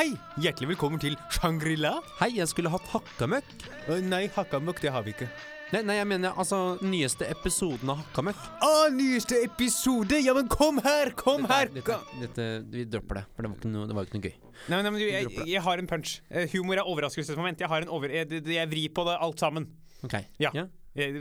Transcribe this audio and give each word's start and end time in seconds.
Hei, 0.00 0.14
hjertelig 0.40 0.70
velkommen 0.70 0.96
til 0.96 1.12
Shangri-La. 1.28 1.90
Hei, 2.22 2.30
jeg 2.38 2.48
skulle 2.48 2.70
hatt 2.72 2.86
hakkamøkk. 2.88 3.50
Uh, 3.84 3.98
nei, 4.00 4.22
hakkamøkk, 4.32 4.78
det 4.80 4.94
har 4.94 5.02
vi 5.04 5.12
ikke. 5.12 5.26
Nei, 5.74 5.82
nei, 5.84 5.96
jeg 5.98 6.08
mener 6.08 6.38
altså 6.40 6.78
nyeste 6.80 7.26
episoden 7.28 7.92
av 7.92 7.98
Hakkamøkk. 8.00 8.46
Å, 8.64 8.70
nyeste 8.94 9.42
episode! 9.44 10.16
Ja, 10.24 10.32
men 10.38 10.48
kom 10.48 10.80
her! 10.86 11.12
Kom 11.20 11.44
her! 11.50 11.68
Dette, 11.74 11.98
dette, 12.22 12.46
vi 12.72 12.86
dropper 12.88 13.20
det, 13.20 13.24
for 13.34 13.44
det 13.44 13.52
var 13.52 13.60
ikke 13.60 13.74
noe, 13.74 13.90
det 13.90 13.98
var 13.98 14.08
ikke 14.08 14.16
noe 14.16 14.30
gøy. 14.30 14.38
Nei, 14.72 14.80
nei, 14.80 14.86
men 14.88 14.96
du, 14.96 15.04
jeg, 15.04 15.36
jeg 15.52 15.64
har 15.68 15.84
en 15.84 15.92
punch. 15.92 16.16
Humor 16.54 16.80
er 16.80 16.88
overraskelsesmoment. 16.94 17.60
Jeg 17.60 17.72
har 17.74 17.84
en 17.84 17.92
over... 17.92 18.16
Jeg, 18.22 18.40
jeg 18.56 18.72
vrir 18.72 18.96
på 18.96 19.04
det 19.10 19.20
alt 19.28 19.44
sammen. 19.44 19.68
Ok. 20.00 20.16
Ja. 20.40 20.54
ja. 20.56 20.64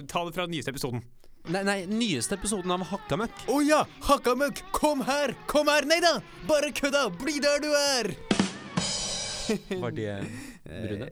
Ta 0.08 0.24
det 0.24 0.38
fra 0.40 0.48
den 0.48 0.56
nyeste 0.56 0.72
episoden. 0.72 1.04
Nei, 1.52 1.66
nei, 1.68 1.80
nyeste 1.92 2.40
episoden 2.40 2.72
av 2.80 2.88
Hakkamøkk. 2.96 3.44
Å 3.52 3.60
ja! 3.68 3.84
Hakkamøkk! 4.08 4.64
Kom 4.72 5.04
her! 5.12 5.36
Kom 5.52 5.68
her! 5.68 5.92
Nei 5.92 6.00
da! 6.08 6.22
Bare 6.48 6.72
kødda! 6.72 7.10
Bli 7.20 7.42
der 7.44 7.60
du 7.60 7.74
er! 7.76 8.16
Var 9.84 9.90
det 9.90 10.26
bruddet? 10.64 11.10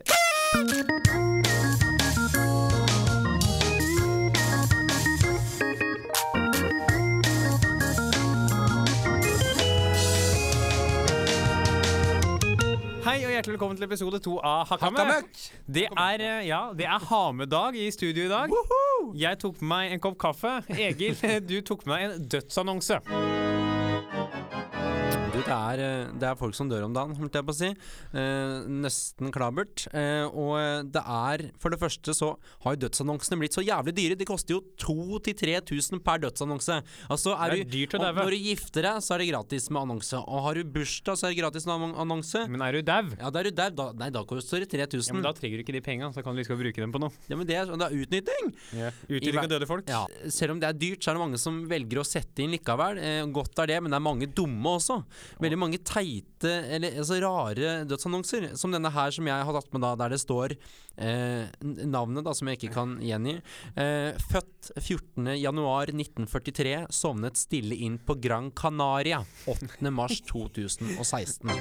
Hei 13.08 13.26
og 13.26 13.32
hjertelig 13.32 13.54
velkommen 13.56 13.78
til 13.78 13.88
episode 13.88 14.20
to 14.20 14.38
av 14.38 14.68
Hakkamøkk. 14.70 15.32
Det 15.66 15.88
er, 15.88 16.22
eh, 16.22 16.48
ja, 16.48 16.62
det 16.78 16.86
er 16.86 17.00
ha-med-dag 17.10 17.76
i 17.76 17.90
studio 17.92 18.26
i 18.26 18.30
dag. 18.30 18.54
Jeg 19.16 19.40
tok 19.40 19.62
med 19.62 19.68
meg 19.68 19.98
en 19.98 20.00
kopp 20.00 20.20
kaffe. 20.20 20.60
Egil, 20.70 21.18
du 21.50 21.62
tok 21.66 21.88
med 21.88 21.96
deg 21.96 22.10
en 22.12 22.32
dødsannonse. 22.38 23.02
Er, 25.68 25.84
eh, 25.84 26.12
det 26.20 26.30
er 26.30 26.40
folk 26.40 26.56
som 26.58 26.70
dør 26.72 26.86
om 26.88 26.96
dagen, 26.96 27.16
holdt 27.20 27.38
jeg 27.38 27.48
på 27.48 27.54
å 27.54 27.58
si. 27.58 27.70
Eh, 28.14 28.68
nesten 28.86 29.32
klabert. 29.36 29.88
Eh, 29.94 30.26
og 30.28 30.92
det 30.94 31.04
er 31.04 31.46
For 31.62 31.74
det 31.74 31.80
første 31.82 32.14
så 32.16 32.34
har 32.64 32.76
jo 32.76 32.84
dødsannonsene 32.88 33.40
blitt 33.42 33.56
så 33.58 33.64
jævlig 33.66 33.96
dyre. 33.98 34.18
De 34.20 34.28
koster 34.28 34.56
jo 34.58 34.62
2000-3000 34.82 36.02
per 36.06 36.22
dødsannonse. 36.24 36.80
Altså 37.10 37.36
er 37.36 37.52
Det 37.56 37.60
er 37.60 37.64
du, 37.64 37.76
dyrt 37.78 37.98
å 37.98 38.02
daue. 38.04 38.26
Når 38.28 38.36
du 38.36 38.40
gifter 38.48 38.88
deg, 38.88 39.02
så 39.04 39.16
er 39.16 39.24
det 39.24 39.30
gratis 39.32 39.70
med 39.70 39.82
annonse. 39.84 40.22
Og 40.22 40.44
har 40.48 40.60
du 40.60 40.64
bursdag, 40.78 41.18
så 41.20 41.28
er 41.28 41.36
det 41.36 41.42
gratis 41.42 41.68
med 41.70 41.88
annonse. 41.98 42.44
Men 42.48 42.64
er 42.68 42.78
du 42.78 42.82
dau? 42.88 43.04
Ja, 43.18 43.32
da 43.34 43.42
er 43.42 43.50
du 43.50 43.56
dau. 43.58 43.70
Da, 43.78 43.88
nei, 44.00 44.10
da 44.14 44.24
koster 44.28 44.64
det 44.64 44.70
3000. 44.74 45.12
Ja, 45.12 45.18
men 45.18 45.26
da 45.28 45.34
trenger 45.38 45.60
du 45.60 45.66
ikke 45.66 45.76
de 45.76 45.84
penga, 45.86 46.12
så 46.16 46.24
kan 46.26 46.36
du 46.36 46.42
liksom 46.42 46.60
bruke 46.60 46.82
dem 46.84 46.94
på 46.94 47.02
noe. 47.04 47.14
Ja, 47.30 47.38
men 47.40 47.50
det 47.50 47.58
er, 47.60 47.70
det 47.72 47.88
er 47.88 47.98
utnytting! 48.02 48.54
Utnytting 49.08 49.42
av 49.44 49.50
døde 49.52 49.70
folk. 49.70 49.90
Ja, 49.92 50.04
Selv 50.34 50.56
om 50.56 50.62
det 50.62 50.70
er 50.70 50.78
dyrt, 50.78 51.04
så 51.04 51.12
er 51.12 51.18
det 51.18 51.24
mange 51.24 51.42
som 51.42 51.60
velger 51.70 52.02
å 52.02 52.06
sette 52.08 52.44
inn 52.44 52.54
likevel. 52.56 53.02
Eh, 53.02 53.24
godt 53.34 53.60
er 53.64 53.72
det, 53.74 53.80
men 53.84 53.94
det 53.94 54.00
er 54.00 54.06
mange 54.06 54.30
dumme 54.38 54.78
også. 54.78 55.00
Veldig 55.44 55.57
mange 55.60 55.80
teite, 55.86 56.52
eller 56.76 56.98
altså 57.02 57.16
rare 57.24 57.68
dødsannonser. 57.90 58.42
Som 58.58 58.72
denne 58.76 58.92
her 58.94 59.10
som 59.16 59.26
jeg 59.30 59.46
har 59.50 59.54
tatt 59.58 59.72
med 59.76 59.82
da, 59.86 59.92
der 60.04 60.10
det 60.16 60.22
står 60.24 60.50
eh, 60.98 61.44
navnet, 61.88 62.24
da, 62.28 62.32
som 62.38 62.48
jeg 62.52 62.58
ikke 62.62 62.74
kan 62.76 62.90
gjengi. 63.04 63.36
Eh, 63.76 64.12
født 64.32 64.62
14.1.1943, 64.78 66.76
sovnet 66.94 67.36
stille 67.40 67.76
inn 67.88 67.98
på 68.00 68.16
Gran 68.22 68.52
Canaria 68.52 69.24
8.3.2016. 69.46 71.52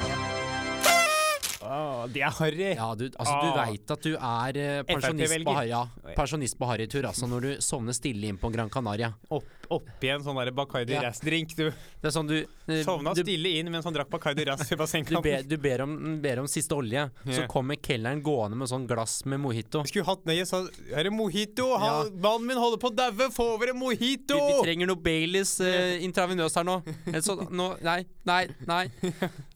Åh, 1.67 2.05
det 2.15 2.21
er 2.23 2.31
harry. 2.31 2.67
Ja, 2.77 2.93
du, 2.95 3.09
altså, 3.19 3.33
du 3.43 3.49
Ah. 3.51 3.57
veit 3.67 3.91
at 3.91 4.03
du 4.05 4.13
er 4.15 4.57
eh, 4.61 4.83
pensjonist 4.87 5.35
på, 5.49 5.55
ja, 5.67 5.81
pensjonist 6.15 6.55
på 6.61 6.67
harrytur, 6.71 7.03
altså, 7.09 7.27
når 7.27 7.41
du 7.43 7.57
sovner 7.65 7.93
stille 7.97 8.29
inn 8.31 8.39
på 8.39 8.53
Gran 8.55 8.71
Canaria. 8.71 9.09
Opp, 9.35 9.49
oppi 9.75 10.11
en 10.13 10.25
sånn 10.25 10.39
der 10.41 10.53
Bacardi 10.57 10.97
Ja. 10.97 11.03
Ras-drink. 11.07 11.55
Du 11.57 11.65
Det 11.67 12.11
er 12.11 12.15
sånn 12.15 12.29
du 12.29 12.37
eh, 12.39 12.83
sovna 12.85 13.15
du, 13.17 13.23
stille 13.25 13.57
inn 13.59 13.71
mens 13.73 13.87
han 13.89 13.95
drakk 13.95 14.11
Bacardi 14.13 14.45
Ras 14.47 14.65
i 14.71 14.77
du, 14.77 15.21
ber, 15.23 15.43
du 15.43 15.57
ber, 15.59 15.83
om, 15.83 16.21
ber 16.23 16.41
om 16.43 16.49
siste 16.51 16.75
olje, 16.75 17.09
så 17.25 17.47
kommer 17.51 17.77
kelneren 17.77 18.23
gående 18.23 18.59
med 18.59 18.71
sånn 18.71 18.87
glass 18.87 19.25
med 19.25 19.41
mojito. 19.43 19.83
Skulle 19.89 20.07
hatt 20.07 20.25
nøye, 20.29 20.47
så 20.49 20.65
er 20.93 21.09
det 21.09 21.15
mojito. 21.15 21.69
Ja. 21.75 22.05
Mannen 22.13 22.47
min 22.51 22.61
holder 22.61 22.81
på 22.83 22.93
å 22.93 22.97
daue. 22.97 23.31
Få 23.35 23.49
over 23.57 23.73
en 23.73 23.79
mojito! 23.81 24.37
Vi, 24.37 24.53
vi 24.53 24.67
trenger 24.67 24.91
noe 24.91 25.01
Baileys 25.03 25.57
uh, 25.61 25.97
intravenøs 26.05 26.57
her 26.59 26.67
nå. 26.67 26.79
Så 27.27 27.39
nå, 27.51 27.73
Nei, 27.87 28.05
nei, 28.27 28.47
nei. 28.67 28.85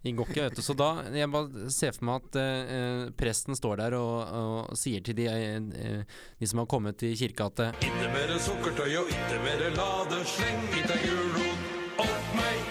Det 0.02 0.12
går 0.16 0.30
ikke, 0.30 0.44
vet 0.46 0.56
du. 0.56 0.62
Så 0.64 0.74
da 0.78 0.90
Jeg 1.14 1.28
bare 1.32 1.70
ser 1.72 1.92
for 1.96 2.08
meg 2.08 2.22
at 2.24 2.38
eh, 2.40 3.02
presten 3.18 3.56
står 3.58 3.82
der 3.82 3.96
og, 3.98 4.14
og 4.40 4.78
sier 4.78 5.04
til 5.04 5.18
de, 5.18 5.26
eh, 5.28 6.20
de 6.40 6.48
som 6.48 6.62
har 6.62 6.68
kommet 6.70 7.00
til 7.00 7.16
kirka 7.18 7.50
at 7.50 7.64
eh, 7.66 7.82
Ikke 7.88 8.12
mere 8.14 8.38
sukkertøy 8.40 8.88
og 9.02 9.12
ikke 9.12 9.42
mere 9.44 9.72
lade. 10.00 10.24
Sleng 10.26 10.68
i 10.76 10.84
deg 10.86 11.02
gulrot 11.04 12.04
opp 12.04 12.30
meg. 12.36 12.70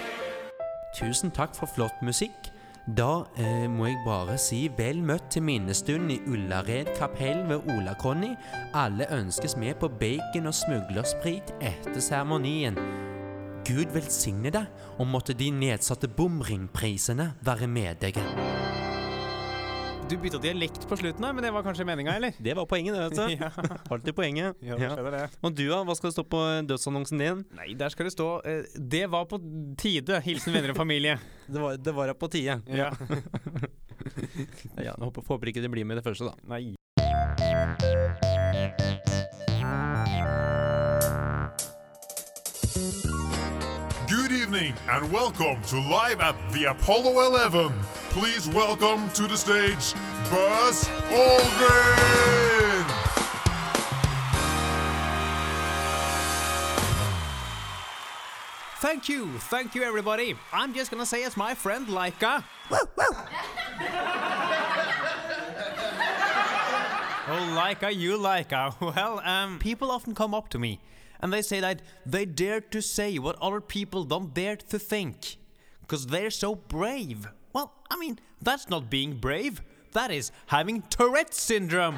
Tusen 0.98 1.32
takk 1.32 1.56
for 1.58 1.70
flott 1.70 2.02
musikk. 2.06 2.52
Da 2.98 3.26
eh, 3.38 3.68
må 3.70 3.86
jeg 3.86 4.00
bare 4.06 4.38
si 4.42 4.64
vel 4.78 5.04
møtt 5.06 5.28
til 5.36 5.44
minnestund 5.46 6.10
i 6.10 6.18
Ullared 6.26 6.90
kapell 6.98 7.44
ved 7.50 7.68
Ola-Conny. 7.70 8.32
Alle 8.74 9.06
ønskes 9.14 9.58
med 9.62 9.78
på 9.82 9.92
bacon 10.02 10.50
og 10.50 10.58
smuglersprit 10.58 11.54
etter 11.62 12.02
seremonien. 12.02 12.80
Gud 13.68 13.94
velsigne 13.94 14.50
deg, 14.56 14.66
og 14.98 15.12
måtte 15.12 15.36
de 15.38 15.52
nedsatte 15.54 16.10
bomringprisene 16.10 17.34
være 17.46 17.70
med 17.70 18.02
deg. 18.02 18.18
Du 20.10 20.18
bytta 20.18 20.40
dialekt 20.42 20.88
på 20.90 20.98
slutten 20.98 21.22
her, 21.24 21.34
men 21.38 21.44
det 21.46 21.52
var 21.54 21.62
kanskje 21.62 21.86
meninga, 21.86 22.16
eller? 22.18 22.34
Det 22.42 22.54
var 22.58 22.66
poenget, 22.66 22.96
det, 22.96 23.02
vet 23.04 23.14
du. 23.14 23.46
Ja. 23.46 23.50
Alltid 23.94 24.16
poenget. 24.18 24.56
Ja, 24.66 24.74
det 24.80 24.88
skjedde, 24.90 25.12
det. 25.14 25.28
Og 25.46 25.54
du, 25.54 25.62
da? 25.70 25.84
Hva 25.86 25.96
skal 26.00 26.10
det 26.10 26.16
stå 26.16 26.24
på 26.26 26.40
dødsannonsen 26.66 27.22
din? 27.22 27.44
Nei, 27.54 27.68
der 27.78 27.94
skal 27.94 28.10
det 28.10 28.16
stå 28.16 28.30
eh, 28.42 28.64
'Det 28.74 29.04
var 29.14 29.28
på 29.30 29.38
tide'. 29.78 30.18
Hilsen 30.26 30.54
venner 30.54 30.74
og 30.74 30.82
familie. 30.82 31.20
Det 31.54 31.62
var, 31.62 31.78
det 31.78 31.94
var 31.94 32.14
på 32.14 32.28
tide. 32.28 32.62
Ja. 32.68 32.90
Ja, 34.80 34.84
jeg 34.84 34.94
håper, 34.98 35.22
håper 35.28 35.48
ikke 35.52 35.62
det 35.62 35.70
blir 35.70 35.84
med 35.86 35.98
det 36.00 36.04
første, 36.04 36.26
da. 36.26 36.34
Nei. 36.48 36.74
Good 44.08 44.32
evening 44.32 44.74
and 44.88 45.12
welcome 45.12 45.62
to 45.70 45.76
Live 45.76 46.22
at 46.22 46.36
the 46.54 46.66
Apollo 46.66 47.20
11. 47.20 47.99
Please 48.10 48.50
welcome 48.50 49.08
to 49.12 49.28
the 49.28 49.38
stage 49.38 49.94
Buzz 50.32 50.86
Aldrin. 51.12 52.86
Thank 58.80 59.10
you, 59.10 59.28
thank 59.38 59.76
you, 59.76 59.84
everybody. 59.84 60.36
I'm 60.52 60.74
just 60.74 60.90
gonna 60.90 61.06
say 61.06 61.24
it's 61.24 61.38
my 61.38 61.54
friend 61.54 61.86
Laika. 61.88 62.44
oh, 62.72 62.88
Laika, 67.28 67.96
you 67.96 68.18
Laika. 68.18 68.74
Well, 68.82 69.20
um, 69.20 69.60
people 69.60 69.92
often 69.92 70.16
come 70.16 70.34
up 70.34 70.50
to 70.50 70.58
me 70.58 70.80
and 71.22 71.32
they 71.32 71.44
say 71.44 71.60
that 71.60 71.84
they 72.08 72.26
dare 72.26 72.60
to 72.60 72.82
say 72.82 73.20
what 73.20 73.38
other 73.40 73.62
people 73.62 74.04
don't 74.04 74.34
dare 74.34 74.56
to 74.56 74.80
think 74.80 75.38
because 75.82 76.08
they're 76.08 76.32
so 76.32 76.56
brave. 76.56 77.28
Well, 77.54 77.74
I 77.90 77.98
mean, 77.98 78.20
that's 78.42 78.70
not 78.70 78.90
being 78.90 79.16
brave. 79.16 79.62
That 79.94 80.12
is 80.12 80.32
having 80.48 80.84
Tourette 80.84 81.34
syndrome. 81.34 81.98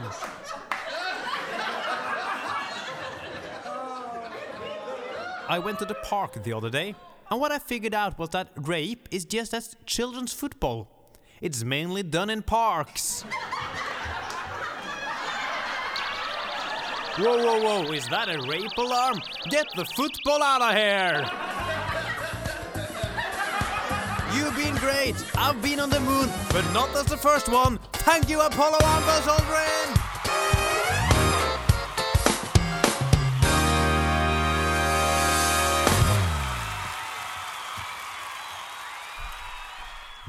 I 5.49 5.59
went 5.59 5.79
to 5.79 5.85
the 5.85 5.95
park 5.95 6.41
the 6.43 6.53
other 6.53 6.69
day, 6.69 6.95
and 7.29 7.41
what 7.41 7.51
I 7.51 7.59
figured 7.59 7.93
out 7.93 8.17
was 8.17 8.29
that 8.29 8.47
rape 8.55 9.09
is 9.11 9.25
just 9.25 9.53
as 9.53 9.75
children's 9.85 10.31
football. 10.31 10.87
It's 11.41 11.63
mainly 11.65 12.03
done 12.03 12.29
in 12.29 12.41
parks. 12.41 13.23
Whoa, 17.17 17.43
whoa, 17.43 17.61
whoa, 17.61 17.91
is 17.91 18.07
that 18.07 18.29
a 18.29 18.41
rape 18.47 18.77
alarm? 18.77 19.19
Get 19.49 19.67
the 19.75 19.83
football 19.83 20.41
out 20.41 20.61
of 20.61 20.73
here! 20.73 21.50
You've 24.35 24.55
been 24.55 24.75
great. 24.75 25.15
I've 25.35 25.61
been 25.61 25.79
on 25.79 25.89
the 25.89 25.99
moon, 25.99 26.29
but 26.51 26.65
not 26.73 26.89
as 26.95 27.05
the 27.05 27.17
first 27.17 27.49
one. 27.49 27.79
Thank 28.07 28.29
you, 28.29 28.39
Apollo 28.41 28.79
and 28.81 29.05
Buzz 29.05 29.27
Aldrin! 29.27 29.89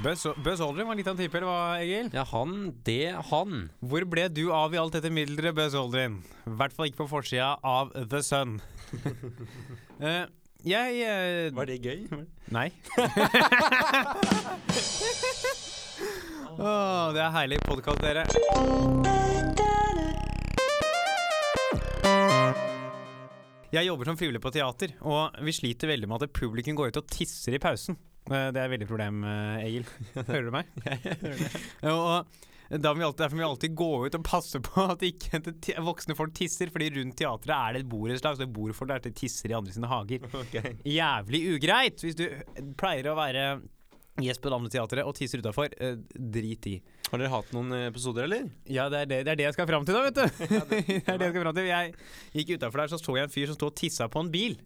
Buzz, 0.03 0.27
Buzz 0.43 0.61
Aldrin 0.61 0.89
var 0.89 0.97
litt 0.99 1.07
av 1.07 1.15
en 1.15 1.21
type, 1.23 1.37
eller 1.39 1.47
hva, 1.47 1.79
Egil? 1.79 2.09
Ja, 2.17 2.25
han, 2.33 2.73
det, 2.83 3.13
han. 3.29 3.69
Hvor 3.79 4.07
ble 4.11 4.27
du 4.35 4.49
av 4.51 4.75
i 4.75 4.81
alt 4.81 4.97
dette 4.97 5.13
mylderet, 5.15 5.55
Buzz 5.55 5.77
Aldrin? 5.79 6.17
I 6.49 6.55
hvert 6.59 6.75
fall 6.75 6.91
ikke 6.91 7.05
på 7.05 7.11
forsida 7.13 7.53
av 7.63 7.95
The 8.11 8.23
Sun. 8.27 8.59
Eh, 10.03 10.25
jeg 10.67 11.03
eh, 11.03 11.51
Var 11.55 11.67
det 11.67 11.79
gøy? 11.83 12.07
Nei. 12.55 12.69
Åh, 16.53 17.13
det 17.17 17.23
er 17.25 17.31
herlig 17.35 17.59
podkast, 17.65 18.03
dere. 18.05 18.23
Jeg 23.73 23.89
jobber 23.89 24.05
som 24.05 24.19
frivillig 24.21 24.43
på 24.45 24.53
teater, 24.53 24.93
og 25.01 25.33
vi 25.43 25.53
sliter 25.57 25.89
veldig 25.89 26.09
med 26.11 26.23
at 26.27 26.35
publikum 26.37 26.77
går 26.77 26.93
ut 26.93 27.01
og 27.01 27.09
tisser 27.09 27.57
i 27.57 27.63
pausen. 27.63 27.97
Eh, 28.33 28.49
Det 28.53 28.61
er 28.63 28.65
et 28.69 28.73
veldig 28.77 28.89
problem, 28.91 29.21
eh, 29.29 29.67
Egil. 29.67 29.85
Hører 30.31 30.49
du 30.49 30.55
meg? 30.55 30.73
og 31.93 32.41
da 32.73 32.93
må 32.95 33.03
vi 33.03 33.05
alltid, 33.05 33.21
derfor 33.21 33.37
må 33.37 33.43
vi 33.43 33.49
alltid 33.51 33.75
gå 33.77 33.91
ut 34.07 34.15
og 34.17 34.25
passe 34.25 34.61
på 34.65 34.87
at 34.95 35.05
ikke 35.05 35.43
voksne 35.85 36.17
folk 36.17 36.33
tisser, 36.39 36.73
fordi 36.73 36.89
rundt 36.97 37.19
teatret 37.21 37.53
er 37.59 37.77
det 37.77 37.85
et 37.85 37.91
borettslag, 37.93 38.39
så 38.39 38.47
det 38.47 38.53
bor 38.55 38.73
folk 38.77 38.95
der 38.95 39.05
til 39.05 39.15
tisser 39.25 39.53
i 39.53 39.59
andre 39.59 39.75
sine 39.77 39.91
hager. 39.91 40.25
Jævlig 40.89 41.43
ugreit! 41.57 42.01
Hvis 42.01 42.17
du 42.19 42.27
pleier 42.81 43.13
å 43.13 43.19
være 43.19 43.47
gjest 44.23 44.43
på 44.45 44.51
det 44.53 44.73
teatret 44.75 45.07
og 45.09 45.15
tisser 45.17 45.41
utafor, 45.41 45.73
drit 46.13 46.67
i. 46.69 46.75
Har 47.09 47.21
dere 47.21 47.33
hatt 47.33 47.53
noen 47.57 47.73
episoder, 47.89 48.27
eller? 48.29 48.49
Ja, 48.69 48.89
det 48.93 49.05
er 49.05 49.09
det, 49.09 49.21
det 49.25 49.33
er 49.33 49.39
det 49.41 49.47
jeg 49.47 49.57
skal 49.57 49.69
fram 49.69 49.87
til, 49.89 49.97
da, 49.97 50.03
vet 50.09 50.17
du. 50.17 50.43
det 50.73 50.99
er 51.01 51.17
det 51.21 51.29
jeg 51.29 51.33
skal 51.33 51.47
fram 51.47 51.57
til. 51.57 51.69
Jeg 51.71 51.95
gikk 52.37 52.55
utafor 52.59 52.83
der, 52.83 52.93
så 52.93 53.01
så 53.01 53.17
jeg 53.17 53.29
en 53.29 53.33
fyr 53.33 53.49
som 53.49 53.57
sto 53.57 53.69
og 53.73 53.77
tissa 53.81 54.09
på 54.13 54.21
en 54.25 54.33
bil. 54.33 54.59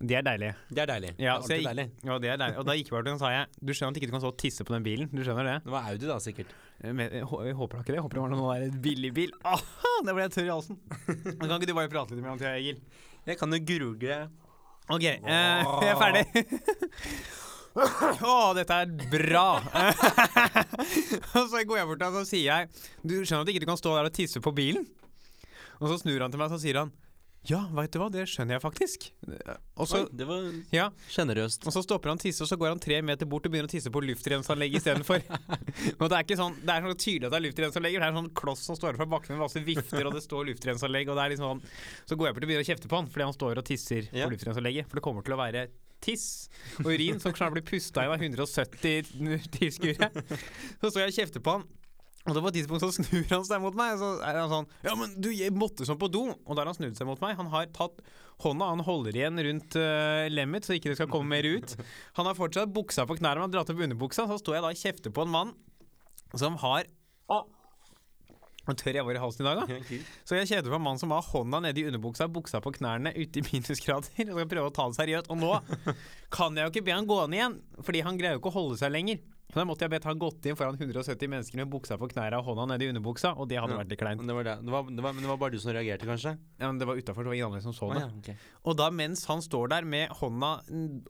Det 0.00 0.16
er 0.18 0.24
deilig. 0.26 0.48
Det 0.74 0.80
er 0.82 0.88
deilige. 0.90 1.14
Ja, 1.22 1.34
det 1.38 1.50
er 1.54 1.60
jeg, 1.60 1.64
deilig. 1.68 1.84
ja, 2.04 2.16
det 2.18 2.28
er 2.32 2.38
deilig. 2.40 2.56
Og 2.58 2.66
da 2.66 2.74
gikk 2.76 2.88
jeg 2.90 2.94
bort 2.96 3.08
og 3.12 3.20
sa 3.22 3.28
jeg 3.30 3.46
Du 3.62 3.70
skjønner 3.72 3.94
at 3.94 4.00
ikke 4.00 4.08
du 4.10 4.14
kan 4.16 4.22
stå 4.24 4.30
og 4.32 4.38
tisse 4.42 4.64
på 4.66 4.74
den 4.74 4.84
bilen? 4.86 5.08
Du 5.14 5.20
skjønner 5.22 5.46
det? 5.48 5.54
Det 5.64 5.72
var 5.74 5.86
Audi, 5.92 6.08
da, 6.10 6.16
sikkert. 6.20 6.50
Men, 6.82 7.04
jeg, 7.14 7.22
hå- 7.30 7.42
jeg 7.46 7.54
håper 7.60 7.78
da 7.78 7.84
ikke 7.84 7.92
det. 7.94 7.98
Jeg 8.00 8.04
håper 8.08 8.18
det 8.18 8.24
var 8.24 8.32
noe 8.34 8.56
der 8.58 8.80
billig 8.84 9.12
bil. 9.16 9.32
Aha, 9.46 9.92
der 10.04 10.16
ble 10.18 10.26
jeg 10.26 10.34
tørr 10.34 10.48
i 10.48 10.52
halsen. 10.54 10.80
Men 11.38 11.46
kan 11.46 11.56
ikke 11.60 11.70
du 11.70 11.76
bare 11.78 11.92
prate 11.94 12.18
litt 12.18 12.26
han 12.26 12.42
til 12.42 12.50
Egil? 12.50 12.82
Jeg 13.30 13.38
kan 13.40 13.54
jo 13.54 13.62
grugle 13.70 14.18
OK, 14.92 15.04
eh, 15.04 15.20
jeg 15.24 15.94
er 15.94 16.00
ferdig. 16.02 16.24
Å, 17.74 18.34
dette 18.54 18.74
er 18.84 18.90
bra! 19.10 19.46
og 21.38 21.48
så 21.50 21.62
går 21.66 21.80
jeg 21.80 21.88
bort 21.88 22.04
og 22.06 22.20
sier 22.28 22.44
jeg 22.46 22.68
Du 23.02 23.16
skjønner 23.26 23.42
at 23.42 23.50
ikke 23.50 23.62
du 23.64 23.70
kan 23.72 23.80
stå 23.80 23.94
der 23.96 24.06
og 24.10 24.14
tisse 24.14 24.42
på 24.44 24.52
bilen? 24.54 24.84
Og 25.80 25.88
så 25.90 25.96
snur 26.04 26.22
han 26.22 26.30
til 26.30 26.38
meg 26.38 26.52
og 26.52 26.54
så 26.54 26.62
sier 26.62 26.78
han 26.84 26.92
Ja, 27.44 27.58
veit 27.76 27.92
du 27.92 27.98
hva, 28.00 28.06
det 28.08 28.22
skjønner 28.30 28.56
jeg 28.56 28.62
faktisk. 28.64 29.02
Og 29.76 29.88
så, 29.90 29.98
Oi, 30.04 30.08
det 30.16 30.24
var 30.28 30.46
ja, 30.72 30.86
sjenerøst. 31.12 31.66
og 31.68 31.74
så 31.74 31.82
stopper 31.84 32.08
han 32.12 32.16
å 32.20 32.22
tisse, 32.22 32.40
og 32.40 32.48
så 32.48 32.56
går 32.56 32.70
han 32.72 32.80
tre 32.80 33.02
meter 33.04 33.28
bort 33.28 33.44
og 33.44 33.52
begynner 33.52 33.68
å 33.68 33.72
tisse 33.74 33.92
på 33.92 34.00
luftrenseanlegget 34.00 34.80
istedenfor. 34.80 35.20
det 36.00 36.08
er 36.08 36.24
ikke 36.24 36.38
sånn 36.40 36.56
Det 36.64 36.72
er 36.72 36.86
sånn 36.88 36.96
tydelig 37.04 37.28
at 37.28 37.34
det 37.34 37.40
er 37.42 37.46
luftrenseanlegg. 37.50 37.98
Det 38.00 38.06
er 38.06 38.14
en 38.14 38.20
sånn 38.22 38.32
kloss 38.40 38.64
som 38.64 38.78
står 38.80 38.96
fra 38.96 39.08
bakken 39.12 39.36
med 39.36 39.44
masse 39.44 39.60
vifter, 39.66 40.08
og 40.08 40.16
det 40.16 40.24
står 40.24 40.48
luftrenseanlegg, 40.54 41.12
og 41.12 41.20
det 41.20 41.26
er 41.26 41.34
liksom 41.34 41.52
sånn 41.52 41.62
Så 42.08 42.16
går 42.16 42.30
jeg 42.30 42.38
bort 42.38 42.46
og 42.48 42.52
begynner 42.54 42.64
å 42.66 42.70
kjefte 42.72 42.90
på 42.94 43.00
han 43.02 43.12
fordi 43.12 43.28
han 43.28 43.36
står 43.36 43.60
og 43.60 43.68
tisser 43.68 44.08
Ja. 44.08 44.24
på 44.24 44.32
luftrenseanlegget. 44.38 44.88
For 44.88 45.00
det 45.00 45.04
kommer 45.10 45.26
til 45.28 45.36
å 45.36 45.40
være 45.44 45.66
tiss 46.04 46.26
og 46.82 46.90
urin 46.92 47.20
som 47.20 47.32
snart 47.32 47.54
blir 47.54 47.64
pusta 47.64 48.02
inn 48.04 48.12
av 48.12 48.20
170 48.20 49.46
tilskuere. 49.54 50.10
Så 50.80 50.90
står 50.90 51.04
jeg 51.06 51.12
og 51.12 51.16
kjefter 51.20 51.44
på 51.44 51.54
han. 51.58 51.64
Og 52.24 52.32
det 52.32 52.40
på 52.40 52.48
et 52.48 52.56
tidspunkt 52.56 52.80
så 52.80 52.88
snur 52.94 53.26
han 53.28 53.42
seg 53.44 53.60
mot 53.60 53.74
meg, 53.76 53.94
og 53.94 54.00
så 54.00 54.10
er 54.24 54.38
han 54.40 54.52
sånn 54.52 54.68
Ja, 54.86 54.94
men 54.96 55.12
du, 55.20 55.28
jeg 55.34 55.52
måtte 55.52 55.84
sånn 55.84 56.00
på 56.00 56.08
do! 56.08 56.22
Og 56.32 56.54
da 56.54 56.62
har 56.62 56.70
han 56.70 56.76
snudd 56.78 56.96
seg 56.96 57.08
mot 57.08 57.20
meg. 57.20 57.34
Han 57.36 57.50
har 57.52 57.68
tatt 57.76 58.00
hånda, 58.40 58.70
han 58.70 58.84
holder 58.86 59.18
igjen 59.18 59.42
rundt 59.44 59.76
uh, 59.76 60.24
lemmet, 60.32 60.64
så 60.64 60.76
ikke 60.76 60.90
det 60.90 60.96
skal 60.96 61.10
komme 61.12 61.28
mer 61.34 61.44
ut. 61.44 61.76
Han 62.16 62.30
har 62.30 62.38
fortsatt 62.38 62.72
buksa 62.72 63.04
på 63.04 63.18
knærne, 63.20 63.42
han 63.42 63.50
har 63.50 63.58
dratt 63.58 63.74
opp 63.74 63.82
underbuksa. 63.84 64.24
Så 64.30 64.40
står 64.40 64.56
jeg 64.56 64.64
da 64.64 64.72
og 64.72 64.80
kjefter 64.80 65.12
på 65.14 65.26
en 65.26 65.34
mann 65.36 65.52
som 66.32 66.56
har 66.64 66.88
Å! 67.30 67.42
Nå 68.64 68.72
tør 68.80 68.96
jeg 68.96 69.04
være 69.04 69.20
i 69.20 69.20
halsen 69.20 69.44
i 69.44 69.48
dag, 69.50 69.60
da. 69.60 69.98
Så 70.24 70.38
jeg 70.38 70.48
kjeder 70.48 70.72
på 70.72 70.78
en 70.78 70.84
mann 70.86 71.00
som 71.00 71.12
har 71.12 71.24
hånda 71.28 71.60
nedi 71.66 71.84
underbuksa, 71.90 72.30
buksa 72.32 72.62
på 72.64 72.72
knærne, 72.78 73.12
ute 73.12 73.42
i 73.42 73.44
minusgrader, 73.50 74.08
og 74.30 74.38
skal 74.40 74.48
prøve 74.48 74.70
å 74.70 74.72
ta 74.72 74.86
det 74.88 74.96
seriøst. 74.96 75.28
Og 75.28 75.40
nå 75.42 75.52
kan 76.32 76.56
jeg 76.56 76.64
jo 76.64 76.72
ikke 76.72 76.86
be 76.86 76.96
han 76.96 77.08
gå 77.08 77.18
ned 77.26 77.36
igjen, 77.36 77.58
fordi 77.84 78.00
han 78.08 78.16
greier 78.16 78.38
jo 78.38 78.40
ikke 78.40 78.54
å 78.54 78.56
holde 78.56 78.80
seg 78.80 78.94
lenger. 78.96 79.20
Så 79.54 79.60
da 79.60 79.64
måtte 79.68 79.86
jeg 79.86 79.92
bedt 79.92 80.06
han 80.08 80.18
gått 80.18 80.46
inn 80.50 80.56
foran 80.58 80.74
170 80.74 81.28
mennesker 81.30 81.60
med 81.60 81.68
buksa 81.70 81.94
på 81.94 82.08
knærne 82.10 82.40
og 82.40 82.48
hånda 82.48 82.64
nedi 82.72 82.88
underbuksa, 82.90 83.30
og 83.38 83.46
det 83.46 83.60
hadde 83.62 83.76
Ja. 83.76 83.78
vært 83.84 83.92
litt 83.92 84.00
kleint. 84.00 84.18
Men 84.18 84.26
det 84.26 84.34
var 84.34 84.42
det. 84.48 84.54
Det 84.66 84.72
var, 84.74 84.88
det 84.90 85.04
var, 85.04 85.12
men 85.14 85.22
det 85.22 85.30
var 85.30 85.38
bare 85.38 85.54
du 85.54 85.60
som 85.62 85.70
reagerte, 85.70 86.08
kanskje? 86.10 86.32
Ja, 86.58 86.66
men 86.66 86.80
det 86.80 86.88
var 86.90 86.98
utafor, 86.98 87.22
det 87.22 87.30
var 87.30 87.38
ingen 87.38 87.52
andre 87.52 87.62
som 87.62 87.72
så 87.72 87.92
det. 87.92 88.00
det. 88.00 88.08
ja, 88.10 88.18
okay. 88.18 88.34
Og 88.66 88.76
da 88.76 88.90
mens 88.90 89.22
han 89.30 89.38
står 89.46 89.70
der 89.70 89.86
med 89.86 90.08
hånda 90.18 90.50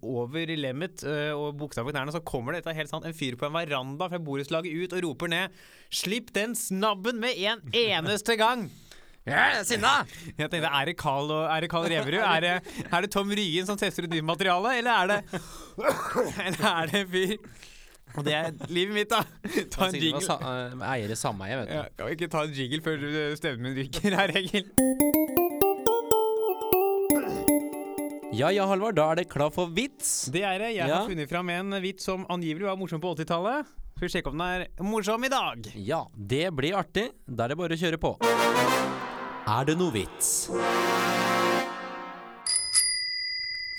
over 0.04 0.56
lemmet 0.60 1.06
øh, 1.08 1.32
og 1.40 1.56
buksa 1.56 1.80
på 1.82 1.90
knærne, 1.96 2.12
så 2.12 2.20
kommer 2.20 2.52
det 2.52 2.76
helt 2.76 2.92
sant, 2.92 3.08
en 3.08 3.16
fyr 3.16 3.40
på 3.40 3.48
en 3.48 3.56
veranda 3.56 4.10
fra 4.12 4.20
borettslaget 4.20 4.76
ut 4.76 4.92
og 4.92 5.04
roper 5.08 5.32
ned 5.32 5.48
'Slipp 5.88 6.34
den 6.34 6.52
snabben 6.54 7.20
med 7.20 7.32
en 7.40 7.64
eneste 7.72 8.36
gang'! 8.36 8.68
Er 9.24 9.62
sinna! 9.64 10.04
Jeg 10.38 10.50
tenkte, 10.50 10.68
Er 10.68 10.84
det 10.84 10.98
Carl, 11.00 11.30
og, 11.32 11.48
er 11.48 11.60
det 11.64 11.70
Carl 11.70 11.86
Reverud? 11.88 12.20
Er 12.20 12.40
det, 12.40 12.84
er 12.92 13.00
det 13.00 13.10
Tom 13.10 13.30
Ryen 13.30 13.64
som 13.64 13.78
tester 13.80 14.04
ut 14.04 14.10
nytt 14.12 14.24
materiale, 14.24 14.76
eller 14.78 14.90
er 14.92 15.06
det 15.06 15.40
Eller 16.44 16.66
er 16.68 16.86
det 16.92 17.00
en 17.00 17.08
fyr 17.08 17.36
Og 18.14 18.22
det 18.26 18.34
er 18.38 18.52
livet 18.70 18.94
mitt, 18.94 19.10
da. 19.10 19.22
Ta 19.74 19.88
en 19.88 19.94
jiggle 19.96 20.20
jingle. 20.20 20.22
sa, 20.22 20.36
uh, 20.38 20.84
eier 20.92 21.10
i 21.10 21.16
sameie, 21.18 21.56
vet 21.62 21.68
du. 21.70 21.74
Ja, 21.74 21.84
kan 21.98 22.06
vi 22.10 22.16
ikke 22.18 22.28
ta 22.30 22.44
en 22.46 22.52
jingle 22.54 22.82
før 22.84 23.06
stemmen 23.40 23.66
min 23.66 23.78
ryker 23.80 24.14
her, 24.20 24.34
Egil? 24.38 24.68
Ja 28.34 28.48
ja, 28.50 28.64
Halvard, 28.66 28.96
da 28.98 29.04
er 29.12 29.20
det 29.20 29.28
klar 29.30 29.50
for 29.54 29.70
vits. 29.70 30.26
Det 30.34 30.42
er 30.42 30.58
det. 30.58 30.72
Jeg 30.74 30.88
Ja. 30.90 31.00
har 31.02 31.08
funnet 31.08 31.28
fram 31.30 31.50
en 31.54 31.70
vits 31.82 32.02
som 32.04 32.24
angivelig 32.30 32.66
var 32.66 32.76
morsom 32.76 33.00
på 33.02 33.12
80-tallet. 33.14 33.66
Skal 33.94 34.08
vi 34.08 34.10
sjekke 34.10 34.30
om 34.32 34.38
den 34.38 34.46
er 34.64 34.82
morsom 34.82 35.22
i 35.24 35.28
dag? 35.30 35.68
Ja, 35.78 36.00
det 36.18 36.48
blir 36.54 36.74
artig. 36.74 37.10
Da 37.30 37.44
er 37.44 37.48
det 37.54 37.58
bare 37.60 37.76
å 37.76 37.78
kjøre 37.78 38.00
på. 38.02 38.16
Er 39.46 39.64
det 39.68 39.76
noe 39.78 39.92
vits? 39.94 40.48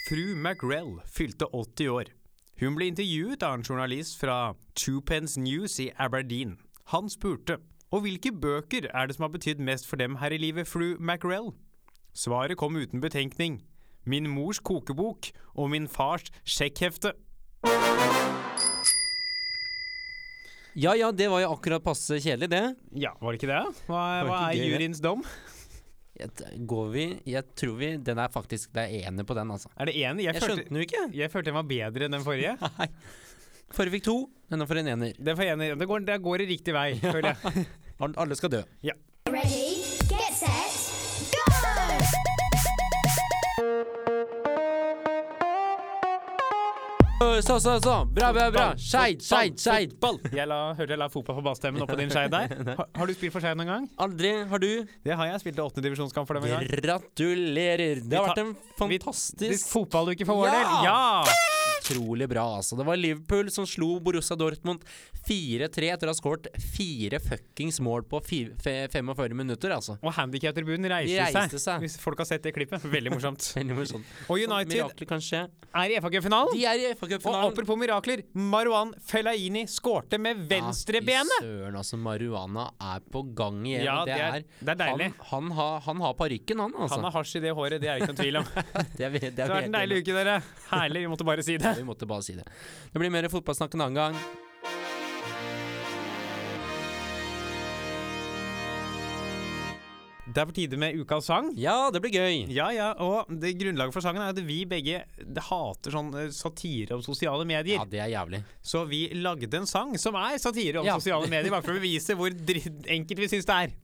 Fru 0.07 0.35
McRell 0.37 0.99
fylte 1.09 1.49
80 1.51 1.89
år. 1.91 2.05
Hun 2.55 2.77
ble 2.77 2.85
intervjuet 2.87 3.41
av 3.43 3.57
en 3.57 3.63
journalist 3.67 4.15
fra 4.15 4.53
Twopence 4.79 5.35
News 5.43 5.73
i 5.83 5.89
Aberdeen. 5.99 6.53
Han 6.93 7.09
spurte 7.11 7.57
og 7.91 8.05
hvilke 8.05 8.31
bøker 8.31 8.87
er 8.95 9.09
det 9.09 9.17
som 9.17 9.25
har 9.25 9.33
betydd 9.33 9.59
mest 9.59 9.87
for 9.89 9.99
dem 9.99 10.15
her 10.21 10.31
i 10.31 10.39
livet, 10.39 10.63
fru 10.67 10.95
Mackerel? 10.95 11.51
Svaret 12.15 12.55
kom 12.55 12.77
uten 12.79 13.03
betenkning. 13.03 13.59
Min 14.07 14.29
mors 14.31 14.61
kokebok 14.63 15.33
og 15.51 15.69
min 15.73 15.89
fars 15.91 16.31
sjekkhefte. 16.47 17.11
Ja 20.79 20.95
ja, 20.95 21.11
det 21.11 21.27
var 21.31 21.43
jo 21.43 21.51
akkurat 21.57 21.83
passe 21.83 22.21
kjedelig, 22.23 22.53
det. 22.55 22.63
Ja, 22.95 23.11
var 23.19 23.35
det 23.35 23.43
ikke 23.43 23.51
det? 23.51 23.83
Hva, 23.89 24.01
det 24.23 24.31
hva 24.31 24.39
ikke 24.47 24.63
er 24.63 24.71
juryens 24.71 25.03
dom? 25.03 25.27
Går 26.71 26.85
vi 26.93 27.05
Jeg 27.27 27.43
tror 27.59 27.73
vi 27.75 27.89
Den 27.99 28.19
er 28.23 28.29
faktisk 28.31 28.69
Det 28.75 28.85
er 28.85 29.09
enig 29.09 29.25
på 29.27 29.35
den, 29.35 29.49
altså. 29.51 29.67
Er 29.75 29.89
det 29.89 29.95
enig? 29.99 30.23
Jeg, 30.23 30.33
Jeg 30.37 30.41
følte, 30.41 30.55
skjønte 30.55 30.69
den 30.69 30.79
jo 30.79 30.85
ikke. 30.87 31.01
jeg 31.19 31.31
følte 31.33 31.49
den 31.51 31.57
var 31.59 31.67
bedre 31.71 32.07
enn 32.07 32.15
den 32.15 32.23
forrige. 32.23 32.53
Nei. 32.79 32.87
Forrige 33.75 33.95
fikk 33.97 34.05
to, 34.07 34.15
denne 34.53 34.67
får 34.69 34.79
en 34.83 34.91
ener. 34.93 35.17
Den 35.19 35.35
får 35.39 35.51
ener. 35.55 35.75
det, 35.75 35.87
går, 35.89 36.05
det 36.07 36.19
går 36.23 36.43
i 36.45 36.47
riktig 36.53 36.75
vei, 36.75 36.87
føler 37.03 37.33
jeg. 37.33 37.65
Alle 38.05 38.37
skal 38.39 38.53
dø. 38.53 38.61
Ja. 38.85 38.93
Ready, 39.25 39.64
Så, 47.45 47.57
så, 47.59 47.75
så. 47.81 47.95
Bra, 48.15 48.29
bra, 48.35 48.47
bra. 48.53 48.65
Skeid, 48.79 49.23
skeid, 49.25 49.57
skeid. 49.61 49.95
Jeg 50.35 50.47
la, 50.49 50.59
hørte 50.77 50.93
jeg 50.93 50.99
la 51.01 51.07
fotball 51.11 51.39
på 51.39 51.45
basstemmen 51.49 51.83
oppå 51.85 51.97
din 51.99 52.11
Skeid 52.13 52.31
der. 52.33 52.53
Har, 52.79 52.87
har 52.95 53.09
du 53.09 53.15
spilt 53.17 53.33
for 53.33 53.43
Skeid 53.43 53.57
noen 53.59 53.71
gang? 53.71 53.89
Aldri 54.05 54.31
har 54.51 54.61
du. 54.63 54.69
Det 55.05 55.17
har 55.17 55.31
jeg. 55.31 55.41
Spilte 55.45 55.65
åttendedivisjonskamp 55.65 56.29
for 56.29 56.37
dem 56.39 56.47
en 56.49 56.55
gang. 56.57 56.69
Gratulerer. 56.85 58.03
Det 58.05 58.19
har 58.19 58.31
vært 58.31 58.43
en 58.45 58.55
fantastisk 58.79 59.69
Fotballuke 59.73 60.27
for 60.27 60.43
vår 60.43 60.51
Ja! 60.51 60.57
del. 60.61 60.89
Ja! 60.89 61.54
Utrolig 61.85 62.29
bra, 62.29 62.43
altså. 62.57 62.75
Det 62.75 62.85
var 62.85 62.97
Liverpool 62.97 63.51
som 63.53 63.65
slo 63.69 63.99
Borussia 64.01 64.35
Dortmund 64.37 64.83
4-3 65.27 65.91
etter 65.93 66.09
å 66.09 66.13
ha 66.13 66.17
skåret 66.17 66.47
fire 66.75 67.19
fuckings 67.21 67.79
mål 67.83 68.05
på 68.09 68.21
45 68.25 69.35
minutter, 69.37 69.73
altså. 69.75 69.97
Og 70.01 70.13
handikaptribunen 70.17 70.89
reiste, 70.89 71.21
reiste 71.21 71.61
seg. 71.61 71.83
Hvis 71.85 71.97
folk 72.01 72.21
har 72.21 72.29
sett 72.29 72.45
det 72.45 72.55
klippet. 72.55 72.83
Veldig 72.89 73.13
morsomt. 73.13 73.45
Veldig 73.59 73.77
morsomt. 73.77 74.15
Og 74.29 74.41
United 74.41 74.81
er 75.75 75.93
i 75.93 75.99
FA-cupfinalen. 76.01 76.55
De 76.55 76.65
er 76.65 76.81
i 76.81 76.87
Og 76.89 76.97
FA-cupfinalen. 76.99 77.51
apropos 77.51 77.79
mirakler, 77.79 78.25
Marwan 78.33 78.93
Fellaini 79.05 79.65
skårte 79.69 80.19
med 80.21 80.45
venstrebenet. 80.49 81.37
Ja, 81.41 81.45
søren, 81.45 81.79
altså. 81.81 82.01
Marihuana 82.01 82.67
er 82.81 83.05
på 83.11 83.23
gang 83.37 83.61
igjen. 83.65 83.85
Ja, 83.85 83.99
det, 84.07 84.17
er, 84.17 84.45
det 84.59 84.75
er 84.75 84.81
deilig. 84.81 85.11
Han, 85.29 85.49
han, 85.49 85.57
har, 85.59 85.79
han 85.85 86.03
har 86.05 86.17
parykken, 86.17 86.65
han, 86.65 86.73
altså. 86.77 86.97
Han 86.97 87.09
har 87.09 87.17
hasj 87.19 87.37
i 87.39 87.45
det 87.45 87.53
håret, 87.57 87.81
det 87.81 87.91
er 87.91 88.01
ikke 88.01 88.13
noen 88.13 88.21
tvil 88.23 88.41
om. 88.41 88.49
det, 88.97 89.05
er, 89.05 89.17
det, 89.19 89.23
er 89.23 89.35
Det 89.35 89.45
har 89.45 89.55
vært 89.55 89.69
en 89.71 89.79
deilig 89.79 90.01
uke, 90.01 90.17
dere. 90.19 90.37
Herlig. 90.71 91.05
Vi 91.05 91.11
måtte 91.13 91.27
bare 91.27 91.45
si 91.45 91.57
det. 91.61 91.74
Vi 91.75 91.83
måtte 91.87 92.07
bare 92.09 92.23
si 92.25 92.35
det. 92.37 92.45
Det 92.93 92.99
blir 93.01 93.11
mer 93.13 93.27
fotballsnakk 93.29 93.73
en 93.75 93.81
annen 93.87 94.01
gang. 94.01 94.19
Det 100.25 100.41
er 100.41 100.47
på 100.49 100.55
tide 100.57 100.77
med 100.81 100.97
ukas 100.97 101.27
sang. 101.29 101.51
Ja, 101.55 101.91
det 101.93 101.99
blir 102.01 102.11
gøy. 102.17 102.47
Ja, 102.51 102.65
ja, 102.73 102.87
og 102.99 103.29
det 103.39 103.53
grunnlaget 103.59 103.93
for 103.93 104.03
sangen 104.03 104.23
er 104.25 104.33
at 104.33 104.39
vi 104.43 104.63
begge 104.67 105.03
hater 105.47 105.93
sånn 105.93 106.09
eh, 106.17 106.31
satire 106.33 106.97
om 106.97 107.03
sosiale 107.05 107.45
medier. 107.47 107.77
Ja, 107.77 107.85
det 107.87 108.01
er 108.01 108.09
jævlig. 108.11 108.39
Så 108.65 108.81
vi 108.89 109.03
lagde 109.21 109.47
en 109.61 109.69
sang 109.69 109.93
som 110.01 110.17
er 110.19 110.39
satire 110.41 110.81
om 110.81 110.89
Ja. 110.89 110.97
sosiale 110.97 111.29
medier, 111.31 111.53
bare 111.53 111.63
for 111.63 111.77
å 111.77 111.79
bevise 111.79 112.17
hvor 112.17 112.33
enkelt 112.33 113.21
vi 113.21 113.29
syns 113.31 113.45
det 113.47 113.59
er. 113.67 113.75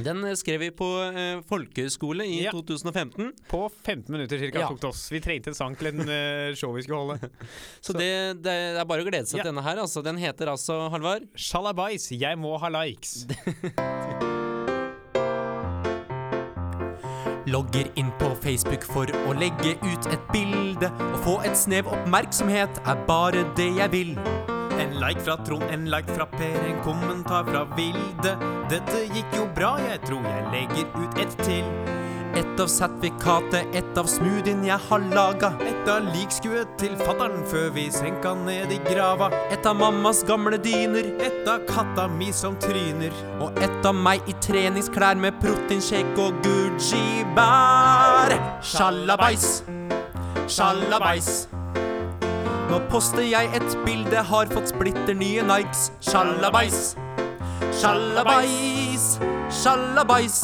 Den 0.00 0.22
skrev 0.36 0.60
vi 0.62 0.68
på 0.76 0.86
eh, 1.08 1.40
folkehøyskole 1.48 2.24
i 2.28 2.42
Ja. 2.44 2.52
2015. 2.54 3.32
På 3.50 3.64
15 3.68 4.12
minutter 4.14 4.38
cirka 4.38 4.60
Ja. 4.62 4.68
tok 4.68 4.80
det 4.80 4.88
oss. 4.92 5.02
Vi 5.12 5.20
trengte 5.20 5.50
en 5.50 5.54
sang 5.58 5.76
til 5.76 5.88
en 5.92 6.00
eh, 6.08 6.54
show 6.54 6.72
vi 6.76 6.82
skulle 6.86 7.00
holde. 7.02 7.30
Så, 7.84 7.92
Det, 7.96 8.10
det 8.44 8.54
er 8.80 8.84
bare 8.84 9.02
å 9.04 9.08
glede 9.08 9.26
seg 9.26 9.38
Ja. 9.40 9.44
til 9.44 9.52
denne 9.52 9.64
her. 9.66 9.76
Altså. 9.82 10.02
Den 10.04 10.16
heter 10.20 10.46
altså, 10.52 10.88
Halvard 10.92 11.26
Shalabais, 11.36 12.10
jeg 12.12 12.38
må 12.38 12.56
ha 12.60 12.68
likes. 12.80 13.26
Logger 17.50 17.88
inn 17.98 18.10
på 18.20 18.28
Facebook 18.44 18.84
for 18.86 19.10
å 19.26 19.32
legge 19.34 19.72
ut 19.82 20.06
et 20.12 20.28
bilde. 20.32 20.90
Å 20.92 21.18
få 21.24 21.38
et 21.48 21.56
snev 21.58 21.88
oppmerksomhet 21.90 22.82
er 22.86 23.00
bare 23.08 23.42
det 23.58 23.70
jeg 23.80 23.90
vil. 23.94 24.12
En 24.80 24.94
like 25.00 25.20
fra 25.20 25.36
Trond, 25.36 25.62
en 25.70 25.90
like 25.90 26.14
fra 26.14 26.26
Per, 26.26 26.60
en 26.68 26.82
kommentar 26.84 27.44
fra 27.44 27.66
Vilde. 27.76 28.36
Dette 28.70 29.02
gikk 29.12 29.34
jo 29.36 29.44
bra, 29.56 29.74
jeg 29.84 30.00
tror 30.06 30.24
jeg 30.24 30.46
legger 30.54 30.86
ut 30.96 31.18
et 31.20 31.34
til. 31.44 31.66
Et 32.38 32.60
av 32.62 32.68
sertifikatet, 32.70 33.74
et 33.76 33.98
av 33.98 34.06
smoothien 34.08 34.62
jeg 34.64 34.78
har 34.86 35.04
laga. 35.12 35.50
Et 35.66 35.90
av 35.90 36.06
likskuet 36.14 36.72
til 36.80 36.94
fattern 37.02 37.42
før 37.50 37.68
vi 37.74 37.88
senka 37.92 38.32
ned 38.46 38.72
i 38.72 38.78
grava. 38.86 39.28
Et 39.50 39.66
av 39.66 39.76
mammas 39.76 40.22
gamle 40.28 40.56
dyner. 40.62 41.12
Et 41.20 41.48
av 41.50 41.66
katta 41.68 42.06
mi 42.08 42.30
som 42.32 42.56
tryner. 42.62 43.12
Og 43.42 43.58
et 43.60 43.86
av 43.86 43.96
meg 43.98 44.24
i 44.30 44.36
treningsklær 44.46 45.20
med 45.20 45.36
proteinshake 45.42 46.16
og 46.22 46.40
Gucci-bær. 46.46 48.38
Sjalabais, 48.64 49.48
sjalabais. 50.46 51.59
Nå 52.70 52.78
poster 52.86 53.24
jeg 53.26 53.48
et 53.56 53.72
bilde, 53.82 54.20
har 54.28 54.50
fått 54.54 54.70
splitter 54.70 55.16
nye 55.18 55.42
Nikes. 55.42 55.88
Sjalabais, 56.06 56.94
sjalabais, 57.80 59.08
sjalabais. 59.50 60.38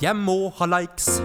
Jeg 0.00 0.14
må 0.16 0.52
ha 0.60 0.70
likes. 0.78 1.18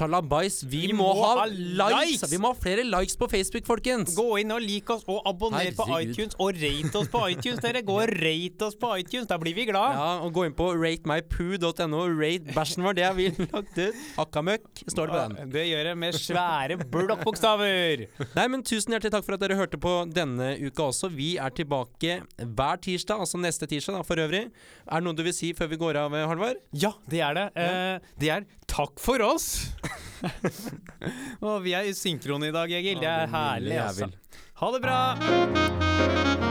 Sjalabais, 0.00 0.62
vi, 0.64 0.86
Vi 0.88 0.94
må, 0.96 1.10
må 1.12 1.26
ha 1.28 1.44
likes. 1.50 2.20
likes. 2.22 2.30
Vi 2.32 2.38
må 2.40 2.54
ha 2.54 2.56
flere 2.56 2.84
likes 2.88 3.18
på 3.20 3.28
Facebook, 3.28 3.66
folkens. 3.68 4.14
Gå 4.16 4.38
inn 4.40 4.52
og 4.54 4.62
lik 4.64 4.88
oss, 4.94 5.04
og 5.10 5.20
abonner 5.28 5.68
på 5.76 5.86
iTunes, 6.00 6.36
og 6.40 6.56
rate 6.56 6.94
oss 7.02 7.10
på 7.12 7.20
iTunes. 7.34 7.60
Dere, 7.60 7.82
gå 7.84 7.98
og 8.00 8.12
rate 8.24 8.64
oss 8.70 8.78
på 8.80 8.92
iTunes, 9.02 9.28
da 9.28 9.36
blir 9.42 9.56
vi 9.58 9.66
glad. 9.68 9.98
Ja, 9.98 10.08
og 10.24 10.32
gå 10.36 10.46
inn 10.48 10.56
på 10.56 10.70
ratemypoo.no. 10.78 12.00
Rate 12.20 12.54
bæsjen 12.56 12.86
vår, 12.86 12.96
det 12.96 13.04
har 13.04 13.16
vi 13.18 13.28
lagt 13.52 13.76
ut. 13.76 14.00
Akkamøkk 14.24 14.84
står 14.86 15.10
det 15.10 15.16
på 15.18 15.20
den. 15.36 15.52
Det 15.52 15.66
gjør 15.68 15.90
det 15.90 15.94
med 16.06 16.16
svære 16.20 16.78
blokkbokstaver. 16.90 18.06
Nei, 18.38 18.46
men 18.54 18.64
Tusen 18.70 18.94
hjertelig 18.94 19.12
takk 19.16 19.26
for 19.26 19.36
at 19.36 19.42
dere 19.44 19.58
hørte 19.58 19.80
på 19.82 19.94
denne 20.14 20.54
uka 20.62 20.88
også. 20.90 21.10
Vi 21.12 21.34
er 21.42 21.52
tilbake 21.56 22.20
hver 22.40 22.80
tirsdag, 22.84 23.20
altså 23.26 23.40
neste 23.42 23.68
tirsdag 23.70 23.98
da, 24.00 24.04
for 24.06 24.20
øvrig. 24.22 24.46
Er 24.86 25.00
det 25.00 25.06
noe 25.06 25.16
du 25.18 25.24
vil 25.26 25.34
si 25.36 25.52
før 25.58 25.70
vi 25.74 25.78
går 25.80 25.98
av, 26.06 26.16
Halvard? 26.30 26.60
Ja, 26.76 26.94
det 27.10 27.22
er 27.26 27.36
det. 27.36 27.46
Eh, 27.60 28.12
det 28.22 28.32
er 28.36 28.46
takk 28.80 29.00
for 29.00 29.22
oss. 29.22 29.72
og 31.46 31.60
vi 31.64 31.74
er 31.76 31.88
i 31.88 31.96
synkron 31.96 32.44
i 32.48 32.52
dag, 32.54 32.72
Egil. 32.80 33.00
Det 33.02 33.10
er 33.10 33.34
herlig, 33.34 33.76
altså. 33.80 34.10
Ha 34.60 34.72
det 34.76 34.84
bra. 34.84 36.49